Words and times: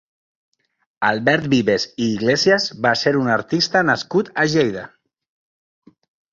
Albert 1.09 1.45
Vives 1.51 1.85
i 2.07 2.07
Iglésias 2.15 2.67
va 2.87 2.95
ser 3.03 3.15
un 3.21 3.31
artista 3.37 3.87
nascut 3.93 4.35
a 4.47 4.51
Lleida. 4.57 4.91